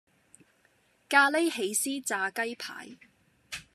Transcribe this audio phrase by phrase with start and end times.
[1.07, 2.97] 咖哩起司炸雞排